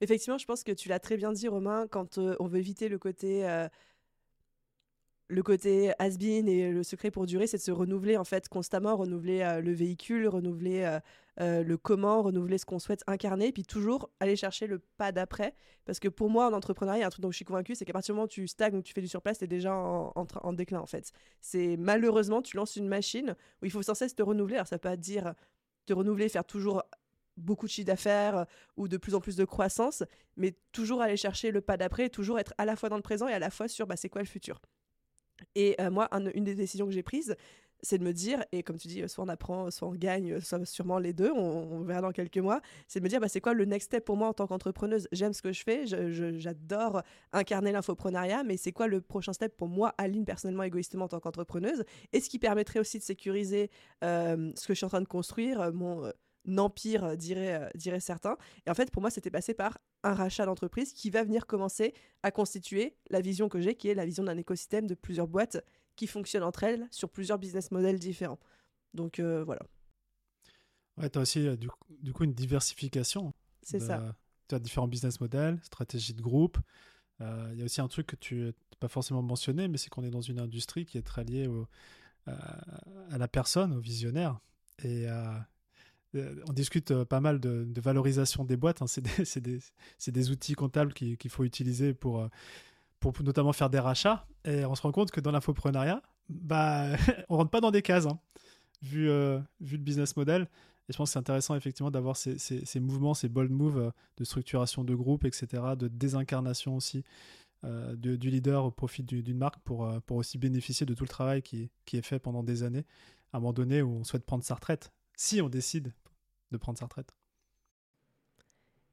Effectivement, 0.00 0.38
je 0.38 0.46
pense 0.46 0.64
que 0.64 0.72
tu 0.72 0.88
l'as 0.88 0.98
très 0.98 1.16
bien 1.16 1.32
dit, 1.32 1.48
Romain, 1.48 1.86
quand 1.90 2.18
euh, 2.18 2.34
on 2.40 2.46
veut 2.46 2.58
éviter 2.58 2.88
le 2.88 2.98
côté 2.98 3.46
euh, 3.48 3.68
le 5.30 5.42
côté 5.44 5.92
has-been 5.98 6.48
et 6.48 6.70
le 6.70 6.82
secret 6.82 7.10
pour 7.10 7.24
durer, 7.24 7.46
c'est 7.46 7.56
de 7.56 7.62
se 7.62 7.70
renouveler 7.70 8.16
en 8.16 8.24
fait 8.24 8.48
constamment, 8.48 8.96
renouveler 8.96 9.42
euh, 9.42 9.60
le 9.60 9.72
véhicule, 9.72 10.26
renouveler 10.26 10.98
euh, 11.40 11.62
le 11.62 11.76
comment, 11.76 12.22
renouveler 12.22 12.58
ce 12.58 12.66
qu'on 12.66 12.80
souhaite 12.80 13.04
incarner, 13.06 13.52
puis 13.52 13.62
toujours 13.62 14.10
aller 14.18 14.34
chercher 14.34 14.66
le 14.66 14.80
pas 14.98 15.12
d'après. 15.12 15.54
Parce 15.84 16.00
que 16.00 16.08
pour 16.08 16.30
moi, 16.30 16.48
en 16.48 16.52
entrepreneuriat, 16.52 17.06
un 17.06 17.10
truc 17.10 17.22
dont 17.22 17.30
je 17.30 17.36
suis 17.36 17.44
convaincue, 17.44 17.76
c'est 17.76 17.84
qu'à 17.84 17.92
partir 17.92 18.12
du 18.12 18.16
moment 18.16 18.24
où 18.24 18.28
tu 18.28 18.46
stagnes 18.48 18.76
ou 18.76 18.82
tu 18.82 18.92
fais 18.92 19.00
du 19.00 19.08
surplace, 19.08 19.38
tu 19.38 19.44
es 19.44 19.48
déjà 19.48 19.72
en, 19.72 20.12
en, 20.14 20.52
déclin 20.52 20.80
en 20.80 20.86
fait. 20.86 21.12
C'est 21.40 21.76
malheureusement, 21.76 22.42
tu 22.42 22.56
lances 22.56 22.76
une 22.76 22.88
machine 22.88 23.36
où 23.62 23.66
il 23.66 23.70
faut 23.70 23.82
sans 23.82 23.94
cesse 23.94 24.14
te 24.16 24.22
renouveler. 24.22 24.56
Alors 24.56 24.66
ça 24.66 24.78
peut 24.78 24.88
pas 24.88 24.96
dire 24.96 25.34
te 25.86 25.92
renouveler, 25.92 26.28
faire 26.28 26.44
toujours 26.44 26.82
beaucoup 27.40 27.66
de 27.66 27.70
chiffre 27.70 27.86
d'affaires 27.86 28.46
ou 28.76 28.88
de 28.88 28.96
plus 28.96 29.14
en 29.14 29.20
plus 29.20 29.36
de 29.36 29.44
croissance, 29.44 30.02
mais 30.36 30.54
toujours 30.72 31.02
aller 31.02 31.16
chercher 31.16 31.50
le 31.50 31.60
pas 31.60 31.76
d'après, 31.76 32.08
toujours 32.08 32.38
être 32.38 32.54
à 32.58 32.64
la 32.64 32.76
fois 32.76 32.88
dans 32.88 32.96
le 32.96 33.02
présent 33.02 33.28
et 33.28 33.32
à 33.32 33.38
la 33.38 33.50
fois 33.50 33.68
sur 33.68 33.86
bah, 33.86 33.96
c'est 33.96 34.08
quoi 34.08 34.22
le 34.22 34.28
futur. 34.28 34.60
Et 35.54 35.74
euh, 35.80 35.90
moi, 35.90 36.08
une 36.34 36.44
des 36.44 36.54
décisions 36.54 36.86
que 36.86 36.92
j'ai 36.92 37.02
prises, 37.02 37.34
c'est 37.82 37.98
de 37.98 38.04
me 38.04 38.12
dire, 38.12 38.44
et 38.52 38.62
comme 38.62 38.76
tu 38.76 38.88
dis, 38.88 39.02
soit 39.08 39.24
on 39.24 39.28
apprend, 39.28 39.70
soit 39.70 39.88
on 39.88 39.94
gagne, 39.94 40.40
soit 40.40 40.64
sûrement 40.66 40.98
les 40.98 41.12
deux, 41.12 41.30
on, 41.30 41.82
verra 41.82 42.00
dans 42.00 42.12
quelques 42.12 42.38
mois, 42.38 42.60
c'est 42.88 43.00
de 43.00 43.04
me 43.04 43.08
dire, 43.08 43.20
bah, 43.20 43.28
c'est 43.28 43.40
quoi 43.40 43.54
le 43.54 43.64
next 43.64 43.86
step 43.86 44.04
pour 44.04 44.16
moi 44.16 44.28
en 44.28 44.32
tant 44.32 44.46
qu'entrepreneuse? 44.46 45.08
J'aime 45.12 45.32
ce 45.32 45.42
que 45.42 45.52
je 45.52 45.62
fais, 45.62 45.86
j'adore 45.86 47.02
incarner 47.32 47.72
l'infoprenariat, 47.72 48.42
mais 48.44 48.56
c'est 48.56 48.72
quoi 48.72 48.86
le 48.86 49.00
prochain 49.00 49.32
step 49.32 49.56
pour 49.56 49.68
moi, 49.68 49.94
Aline, 49.98 50.24
personnellement, 50.24 50.62
égoïstement 50.62 51.06
en 51.06 51.08
tant 51.08 51.20
qu'entrepreneuse? 51.20 51.84
Et 52.12 52.20
ce 52.20 52.28
qui 52.28 52.38
permettrait 52.38 52.80
aussi 52.80 52.98
de 52.98 53.02
sécuriser 53.02 53.70
euh, 54.04 54.52
ce 54.56 54.66
que 54.66 54.74
je 54.74 54.78
suis 54.78 54.86
en 54.86 54.90
train 54.90 55.02
de 55.02 55.08
construire, 55.08 55.72
mon... 55.72 56.04
Euh, 56.04 56.10
empire, 56.48 57.04
euh, 57.04 57.16
dirait, 57.16 57.62
euh, 57.62 57.68
dirait 57.74 58.00
certains. 58.00 58.36
Et 58.66 58.70
en 58.70 58.74
fait, 58.74 58.90
pour 58.90 59.02
moi, 59.02 59.10
c'était 59.10 59.30
passé 59.30 59.54
par 59.54 59.78
un 60.02 60.14
rachat 60.14 60.46
d'entreprise 60.46 60.92
qui 60.92 61.10
va 61.10 61.24
venir 61.24 61.46
commencer 61.46 61.94
à 62.22 62.30
constituer 62.30 62.96
la 63.10 63.20
vision 63.20 63.48
que 63.48 63.60
j'ai, 63.60 63.74
qui 63.74 63.88
est 63.88 63.94
la 63.94 64.06
vision 64.06 64.24
d'un 64.24 64.36
écosystème 64.36 64.86
de 64.86 64.94
plusieurs 64.94 65.28
boîtes 65.28 65.58
qui 65.96 66.06
fonctionnent 66.06 66.42
entre 66.42 66.64
elles 66.64 66.88
sur 66.90 67.10
plusieurs 67.10 67.38
business 67.38 67.70
models 67.70 67.98
différents. 67.98 68.38
Donc 68.94 69.18
euh, 69.18 69.44
voilà. 69.44 69.62
Ouais, 70.96 71.10
tu 71.10 71.18
as 71.18 71.22
aussi 71.22 71.56
du, 71.56 72.12
coup 72.12 72.24
une 72.24 72.34
diversification. 72.34 73.32
C'est 73.62 73.80
ça. 73.80 74.14
Tu 74.48 74.54
as 74.54 74.58
différents 74.58 74.88
business 74.88 75.20
models, 75.20 75.58
stratégie 75.62 76.14
de 76.14 76.22
groupe. 76.22 76.58
Il 77.20 77.58
y 77.58 77.62
a 77.62 77.64
aussi 77.64 77.82
un 77.82 77.88
truc 77.88 78.06
que 78.06 78.16
tu 78.16 78.44
n'as 78.46 78.52
pas 78.80 78.88
forcément 78.88 79.22
mentionné, 79.22 79.68
mais 79.68 79.76
c'est 79.76 79.90
qu'on 79.90 80.02
est 80.02 80.10
dans 80.10 80.22
une 80.22 80.40
industrie 80.40 80.86
qui 80.86 80.96
est 80.96 81.02
très 81.02 81.22
liée 81.24 81.48
à 82.26 83.18
la 83.18 83.28
personne, 83.28 83.74
au 83.74 83.80
visionnaire. 83.80 84.40
Et, 84.82 85.06
on 86.14 86.52
discute 86.52 86.90
euh, 86.90 87.04
pas 87.04 87.20
mal 87.20 87.40
de, 87.40 87.66
valorisation 87.80 88.44
des 88.44 88.56
boîtes. 88.56 88.82
Hein. 88.82 88.86
C'est 88.86 89.40
des, 89.40 90.30
outils 90.30 90.54
comptables 90.54 90.92
qu'il 90.92 91.30
faut 91.30 91.44
utiliser 91.44 91.94
pour, 91.94 92.20
euh, 92.20 92.28
pour 92.98 93.12
notamment 93.22 93.52
faire 93.52 93.70
des 93.70 93.78
rachats. 93.78 94.26
Et 94.44 94.64
on 94.64 94.74
se 94.74 94.82
rend 94.82 94.92
compte 94.92 95.10
que 95.10 95.20
dans 95.20 95.30
l'infoprenariat, 95.30 96.02
bah, 96.28 96.96
on 97.28 97.36
rentre 97.36 97.50
pas 97.50 97.60
dans 97.60 97.70
des 97.70 97.82
cases, 97.82 98.06
hein, 98.06 98.18
vu, 98.82 99.08
vu 99.60 99.76
le 99.76 99.82
business 99.82 100.16
model. 100.16 100.48
Et 100.88 100.92
je 100.92 100.96
pense 100.96 101.10
que 101.10 101.12
c'est 101.12 101.18
intéressant 101.18 101.54
effectivement 101.54 101.90
d'avoir 101.90 102.16
ces, 102.16 102.80
mouvements, 102.80 103.14
ces 103.14 103.28
bold 103.28 103.52
moves 103.52 103.92
de 104.16 104.24
structuration 104.24 104.82
de 104.82 104.94
groupe, 104.94 105.24
etc., 105.24 105.62
de 105.78 105.86
désincarnation 105.86 106.74
aussi 106.74 107.04
du 107.96 108.30
leader 108.30 108.64
au 108.64 108.70
profit 108.70 109.02
d'une 109.02 109.36
marque 109.36 109.60
pour, 109.60 109.88
pour 110.06 110.16
aussi 110.16 110.38
bénéficier 110.38 110.86
de 110.86 110.94
tout 110.94 111.04
le 111.04 111.08
travail 111.08 111.42
qui, 111.42 111.70
qui 111.84 111.98
est 111.98 112.02
fait 112.02 112.18
pendant 112.18 112.42
des 112.42 112.62
années 112.62 112.86
à 113.32 113.36
un 113.36 113.40
moment 113.40 113.52
donné 113.52 113.82
où 113.82 113.92
on 113.92 114.04
souhaite 114.04 114.24
prendre 114.24 114.42
sa 114.42 114.54
retraite 114.54 114.90
si 115.20 115.42
on 115.42 115.50
décide 115.50 115.92
de 116.50 116.56
prendre 116.56 116.78
sa 116.78 116.86
retraite. 116.86 117.14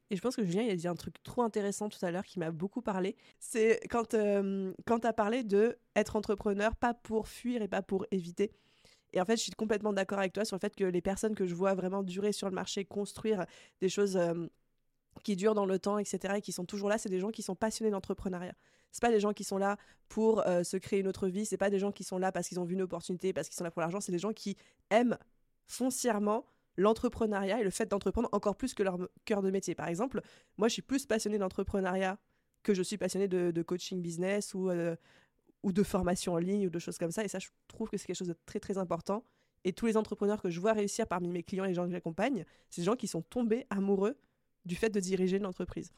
Et 0.10 0.18
je 0.18 0.22
pense 0.22 0.36
que 0.36 0.44
Julien 0.44 0.64
il 0.64 0.72
a 0.72 0.76
dit 0.76 0.88
un 0.90 0.96
truc 0.96 1.24
trop 1.24 1.42
intéressant 1.42 1.88
tout 1.88 2.06
à 2.06 2.12
l'heure 2.12 2.26
qui 2.26 2.38
m'a 2.38 2.52
beaucoup 2.52 2.82
parlé. 2.82 3.16
C'est 3.40 3.80
quand, 3.90 4.14
euh, 4.14 4.74
quand 4.86 5.00
tu 5.00 5.08
as 5.08 5.14
parlé 5.14 5.46
de 5.46 5.78
être 5.96 6.18
entrepreneur, 6.18 6.76
pas 6.76 6.94
pour 6.94 7.30
fuir 7.30 7.62
et 7.62 7.70
pas 7.70 7.82
pour 7.82 8.06
éviter. 8.12 8.52
Et 9.14 9.22
en 9.22 9.26
fait, 9.26 9.38
je 9.38 9.44
suis 9.44 9.54
complètement 9.54 9.94
d'accord 9.94 10.20
avec 10.20 10.34
toi 10.34 10.44
sur 10.44 10.58
le 10.58 10.60
fait 10.60 10.76
que 10.76 10.84
les 10.84 11.02
personnes 11.02 11.34
que 11.34 11.46
je 11.46 11.56
vois 11.56 11.76
vraiment 11.76 12.04
durer 12.04 12.34
sur 12.34 12.50
le 12.50 12.56
marché, 12.56 12.84
construire 12.84 13.46
des 13.80 13.88
choses 13.88 14.18
euh, 14.18 14.48
qui 15.24 15.38
durent 15.38 15.56
dans 15.56 15.66
le 15.66 15.80
temps, 15.80 15.98
etc., 15.98 16.36
et 16.38 16.42
qui 16.42 16.52
sont 16.52 16.66
toujours 16.66 16.90
là, 16.90 16.98
c'est 16.98 17.10
des 17.10 17.20
gens 17.20 17.32
qui 17.32 17.42
sont 17.42 17.56
passionnés 17.56 17.92
d'entrepreneuriat. 17.92 18.54
C'est 18.92 19.02
pas 19.02 19.12
des 19.12 19.22
gens 19.22 19.32
qui 19.32 19.46
sont 19.46 19.58
là 19.58 19.78
pour 20.10 20.46
euh, 20.46 20.64
se 20.64 20.76
créer 20.76 21.00
une 21.00 21.08
autre 21.08 21.30
vie, 21.30 21.46
c'est 21.46 21.58
pas 21.58 21.70
des 21.70 21.80
gens 21.80 21.94
qui 21.94 22.04
sont 22.04 22.18
là 22.18 22.34
parce 22.34 22.50
qu'ils 22.50 22.60
ont 22.60 22.66
vu 22.66 22.74
une 22.74 22.82
opportunité, 22.82 23.32
parce 23.32 23.48
qu'ils 23.48 23.56
sont 23.56 23.64
là 23.64 23.72
pour 23.72 23.82
l'argent, 23.82 24.02
c'est 24.02 24.12
des 24.12 24.20
gens 24.20 24.34
qui 24.34 24.58
aiment 24.90 25.18
foncièrement 25.68 26.46
l'entrepreneuriat 26.78 27.60
et 27.60 27.64
le 27.64 27.70
fait 27.70 27.88
d'entreprendre 27.88 28.30
encore 28.32 28.56
plus 28.56 28.74
que 28.74 28.84
leur 28.84 28.98
cœur 29.26 29.42
de 29.42 29.52
métier. 29.52 29.76
Par 29.76 29.88
exemple, 29.88 30.22
moi, 30.58 30.68
je 30.68 30.74
suis 30.74 30.82
plus 30.82 31.06
passionnée 31.06 31.38
d'entrepreneuriat 31.38 32.18
que 32.64 32.74
je 32.74 32.84
suis 32.84 32.98
passionnée 32.98 33.28
de, 33.28 33.62
coaching 33.62 34.02
business 34.02 34.54
ou, 34.54 34.70
euh, 34.70 34.96
ou 35.64 35.72
de 35.72 35.84
formation 35.84 36.34
en 36.34 36.38
ligne 36.38 36.68
ou 36.68 36.70
de 36.70 36.80
choses 36.80 36.98
comme 36.98 37.12
ça. 37.12 37.24
Et 37.24 37.28
ça, 37.28 37.40
je 37.40 37.48
trouve 37.68 37.90
que 37.90 37.98
c'est 37.98 38.06
quelque 38.06 38.18
chose 38.18 38.28
de 38.28 38.38
très, 38.46 38.60
très 38.60 38.78
important. 38.78 39.24
Et 39.64 39.74
tous 39.74 39.86
les 39.86 39.98
entrepreneurs 39.98 40.42
que 40.42 40.50
je 40.50 40.60
vois 40.60 40.74
réussir 40.74 41.08
parmi 41.08 41.30
mes 41.30 41.44
clients 41.44 41.66
et 41.66 41.70
les 41.70 41.74
gens 41.74 41.86
que 41.86 41.92
j'accompagne, 41.92 42.46
c'est 42.70 42.82
des 42.82 42.86
gens 42.86 42.96
qui 42.96 43.08
sont 43.08 43.22
tombés 43.22 43.66
amoureux 43.70 44.18
du 44.66 44.76
fait 44.76 44.90
de 44.90 45.00
diriger 45.00 45.38
une 45.38 45.46
entreprise. 45.46 45.92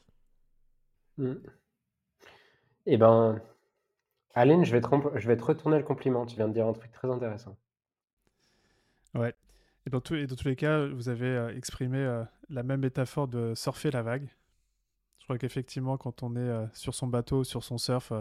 Mmh. 1.18 1.34
Eh 2.86 2.96
ben, 2.96 3.40
Aline, 4.34 4.64
je 4.64 4.72
vais, 4.72 4.80
te 4.80 4.88
je 5.18 5.28
vais 5.28 5.36
te 5.36 5.44
retourner 5.44 5.76
le 5.76 5.84
compliment. 5.84 6.24
Tu 6.24 6.36
viens 6.36 6.48
de 6.48 6.54
dire 6.54 6.66
un 6.66 6.72
truc 6.72 6.90
très 6.92 7.10
intéressant. 7.10 7.56
Ouais. 9.14 9.34
Et 9.86 9.90
dans, 9.90 10.00
et 10.00 10.26
dans 10.26 10.36
tous 10.36 10.48
les 10.48 10.56
cas, 10.56 10.86
vous 10.86 11.08
avez 11.08 11.26
euh, 11.26 11.56
exprimé 11.56 11.98
euh, 11.98 12.22
la 12.50 12.62
même 12.62 12.80
métaphore 12.80 13.28
de 13.28 13.54
surfer 13.54 13.90
la 13.90 14.02
vague. 14.02 14.28
Je 15.18 15.24
crois 15.24 15.38
qu'effectivement, 15.38 15.96
quand 15.96 16.22
on 16.22 16.36
est 16.36 16.38
euh, 16.40 16.66
sur 16.72 16.94
son 16.94 17.06
bateau, 17.06 17.44
sur 17.44 17.64
son 17.64 17.78
surf, 17.78 18.12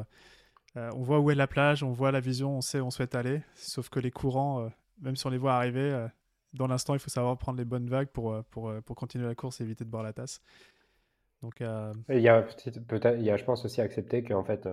on 0.75 1.01
voit 1.01 1.19
où 1.19 1.31
est 1.31 1.35
la 1.35 1.47
plage, 1.47 1.83
on 1.83 1.91
voit 1.91 2.11
la 2.11 2.19
vision, 2.19 2.57
on 2.57 2.61
sait 2.61 2.79
où 2.79 2.85
on 2.85 2.91
souhaite 2.91 3.15
aller. 3.15 3.41
Sauf 3.55 3.89
que 3.89 3.99
les 3.99 4.11
courants, 4.11 4.69
même 5.01 5.15
si 5.15 5.25
on 5.25 5.29
les 5.29 5.39
voit 5.39 5.55
arriver, 5.55 6.07
dans 6.53 6.67
l'instant, 6.67 6.93
il 6.93 6.99
faut 6.99 7.09
savoir 7.09 7.37
prendre 7.37 7.57
les 7.57 7.65
bonnes 7.65 7.89
vagues 7.89 8.07
pour, 8.09 8.41
pour, 8.45 8.71
pour 8.85 8.95
continuer 8.95 9.25
la 9.25 9.33
course 9.33 9.59
et 9.59 9.63
éviter 9.63 9.83
de 9.83 9.89
boire 9.89 10.03
la 10.03 10.13
tasse. 10.13 10.41
Donc, 11.41 11.55
il, 11.59 11.65
y 11.65 12.29
a 12.29 12.45
il 13.17 13.23
y 13.23 13.29
a, 13.31 13.35
je 13.37 13.43
pense, 13.43 13.65
aussi 13.65 13.81
accepter 13.81 14.23
qu'en 14.23 14.43
fait, 14.43 14.69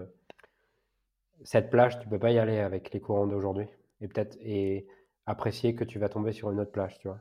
cette 1.43 1.71
plage, 1.71 1.99
tu 1.99 2.07
peux 2.09 2.19
pas 2.19 2.31
y 2.31 2.39
aller 2.39 2.59
avec 2.59 2.93
les 2.93 3.01
courants 3.01 3.27
d'aujourd'hui. 3.27 3.67
Et 4.03 4.09
peut-être. 4.09 4.37
Et 4.43 4.87
apprécier 5.27 5.75
que 5.75 5.85
tu 5.85 5.99
vas 5.99 6.09
tomber 6.09 6.33
sur 6.33 6.51
une 6.51 6.61
autre 6.61 6.73
plage, 6.73 6.99
tu 6.99 7.09
vois. 7.09 7.21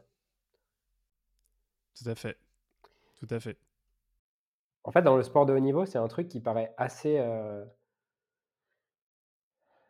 Tout 1.96 2.10
à 2.10 2.16
fait. 2.16 2.38
Tout 3.20 3.28
à 3.30 3.40
fait. 3.40 3.58
En 4.84 4.92
fait, 4.92 5.02
dans 5.02 5.18
le 5.18 5.24
sport 5.24 5.46
de 5.46 5.54
haut 5.54 5.60
niveau, 5.60 5.86
c'est 5.86 5.98
un 5.98 6.08
truc 6.08 6.28
qui 6.28 6.40
paraît 6.40 6.74
assez 6.78 7.18
euh, 7.18 7.66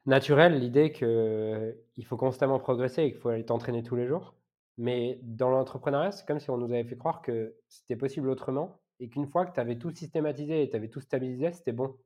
naturel, 0.05 0.59
l'idée 0.59 0.91
qu'il 0.91 2.05
faut 2.05 2.17
constamment 2.17 2.59
progresser 2.59 3.03
et 3.03 3.11
qu'il 3.11 3.19
faut 3.19 3.29
aller 3.29 3.45
t'entraîner 3.45 3.83
tous 3.83 3.95
les 3.95 4.07
jours. 4.07 4.35
Mais 4.77 5.19
dans 5.23 5.49
l'entrepreneuriat, 5.49 6.11
c'est 6.11 6.25
comme 6.25 6.39
si 6.39 6.49
on 6.49 6.57
nous 6.57 6.71
avait 6.71 6.83
fait 6.83 6.97
croire 6.97 7.21
que 7.21 7.55
c'était 7.67 7.95
possible 7.95 8.29
autrement 8.29 8.79
et 8.99 9.09
qu'une 9.09 9.27
fois 9.27 9.45
que 9.45 9.53
tu 9.53 9.59
avais 9.59 9.77
tout 9.77 9.91
systématisé 9.91 10.63
et 10.63 10.69
tu 10.69 10.75
avais 10.75 10.89
tout 10.89 11.01
stabilisé, 11.01 11.51
c'était 11.51 11.71
bon. 11.71 11.97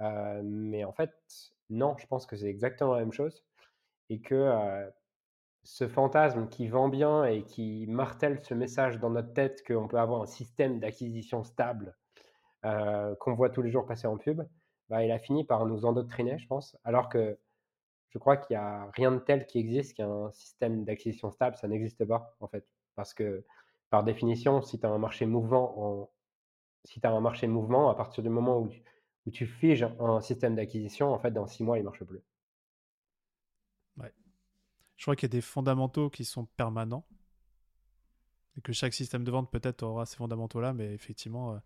Euh, 0.00 0.40
mais 0.44 0.84
en 0.84 0.92
fait, 0.92 1.12
non, 1.70 1.96
je 1.98 2.06
pense 2.06 2.26
que 2.26 2.36
c'est 2.36 2.46
exactement 2.48 2.94
la 2.94 3.00
même 3.00 3.12
chose 3.12 3.44
et 4.10 4.20
que 4.20 4.34
euh, 4.34 4.88
ce 5.68 5.86
fantasme 5.86 6.48
qui 6.48 6.66
vend 6.66 6.88
bien 6.88 7.26
et 7.26 7.42
qui 7.42 7.86
martèle 7.88 8.40
ce 8.42 8.54
message 8.54 8.98
dans 9.00 9.10
notre 9.10 9.34
tête 9.34 9.62
qu'on 9.66 9.86
peut 9.86 9.98
avoir 9.98 10.22
un 10.22 10.26
système 10.26 10.80
d'acquisition 10.80 11.44
stable 11.44 11.94
euh, 12.64 13.14
qu'on 13.16 13.34
voit 13.34 13.50
tous 13.50 13.60
les 13.60 13.70
jours 13.70 13.84
passer 13.84 14.06
en 14.06 14.16
pub, 14.16 14.42
bah, 14.88 15.04
il 15.04 15.12
a 15.12 15.18
fini 15.18 15.44
par 15.44 15.66
nous 15.66 15.84
endoctriner, 15.84 16.38
je 16.38 16.46
pense. 16.46 16.74
Alors 16.84 17.10
que 17.10 17.38
je 18.08 18.16
crois 18.18 18.38
qu'il 18.38 18.56
n'y 18.56 18.62
a 18.62 18.90
rien 18.94 19.12
de 19.12 19.18
tel 19.18 19.44
qui 19.44 19.58
existe 19.58 19.94
qu'un 19.94 20.30
système 20.32 20.86
d'acquisition 20.86 21.30
stable, 21.30 21.56
ça 21.56 21.68
n'existe 21.68 22.02
pas, 22.06 22.34
en 22.40 22.48
fait. 22.48 22.66
Parce 22.94 23.12
que, 23.12 23.44
par 23.90 24.04
définition, 24.04 24.62
si 24.62 24.80
tu 24.80 24.86
as 24.86 24.90
un 24.90 24.98
marché 24.98 25.26
mouvement, 25.26 26.10
si 26.84 26.98
tu 26.98 27.06
as 27.06 27.10
un 27.12 27.20
marché 27.20 27.46
mouvement, 27.46 27.90
à 27.90 27.94
partir 27.94 28.22
du 28.22 28.30
moment 28.30 28.58
où 28.58 28.68
tu, 28.68 28.82
où 29.26 29.30
tu 29.30 29.46
figes 29.46 29.86
un 30.00 30.22
système 30.22 30.54
d'acquisition, 30.56 31.12
en 31.12 31.18
fait, 31.18 31.30
dans 31.30 31.46
six 31.46 31.62
mois, 31.62 31.76
il 31.76 31.82
ne 31.82 31.84
marche 31.84 32.04
plus. 32.04 32.22
Je 34.98 35.04
crois 35.04 35.14
qu'il 35.14 35.28
y 35.28 35.30
a 35.30 35.36
des 35.38 35.40
fondamentaux 35.40 36.10
qui 36.10 36.24
sont 36.24 36.44
permanents. 36.44 37.06
Et 38.56 38.60
que 38.60 38.72
chaque 38.72 38.92
système 38.92 39.22
de 39.22 39.30
vente 39.30 39.50
peut-être 39.50 39.84
aura 39.84 40.04
ces 40.04 40.16
fondamentaux-là, 40.16 40.72
mais 40.72 40.92
effectivement, 40.92 41.54
euh, 41.54 41.58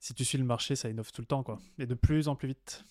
si 0.00 0.12
tu 0.12 0.24
suis 0.24 0.36
le 0.36 0.44
marché, 0.44 0.74
ça 0.74 0.90
innove 0.90 1.12
tout 1.12 1.22
le 1.22 1.26
temps, 1.26 1.44
quoi. 1.44 1.60
Et 1.78 1.86
de 1.86 1.94
plus 1.94 2.26
en 2.26 2.34
plus 2.34 2.48
vite. 2.48 2.84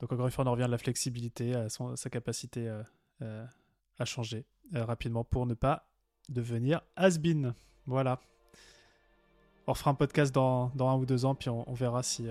Donc 0.00 0.10
encore 0.10 0.24
une 0.24 0.32
fois, 0.32 0.44
on 0.44 0.48
en 0.48 0.52
revient 0.52 0.64
à 0.64 0.68
la 0.68 0.78
flexibilité, 0.78 1.54
à 1.54 1.68
sa 1.68 2.08
capacité 2.08 2.66
euh, 2.66 2.82
euh, 3.20 3.44
à 3.98 4.04
changer 4.06 4.46
rapidement 4.72 5.24
pour 5.24 5.44
ne 5.44 5.54
pas 5.54 5.90
devenir 6.30 6.80
has-been. 6.96 7.54
Voilà. 7.84 8.20
On 9.66 9.72
refera 9.72 9.90
un 9.90 9.94
podcast 9.94 10.34
dans, 10.34 10.72
un 10.78 10.96
ou 10.96 11.04
deux 11.04 11.26
ans, 11.26 11.34
puis 11.34 11.50
on, 11.50 11.74
verra 11.74 12.02
si, 12.02 12.26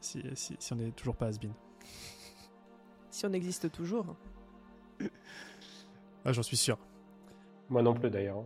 si, 0.00 0.22
si, 0.34 0.72
on 0.72 0.76
n'est 0.76 0.90
toujours 0.90 1.16
pas 1.16 1.28
has-been. 1.28 1.54
Si 3.08 3.24
on 3.24 3.32
existe 3.32 3.72
toujours. 3.72 4.14
Ah, 6.24 6.32
j'en 6.32 6.42
suis 6.42 6.56
sûr. 6.56 6.78
Moi 7.68 7.82
non 7.82 7.94
plus 7.94 8.10
d'ailleurs. 8.10 8.44